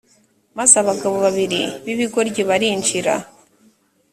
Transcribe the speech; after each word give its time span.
maze 0.57 0.73
abagabo 0.83 1.15
babiri 1.25 1.61
b’ibigoryi 1.83 2.41
barinjira 2.49 3.13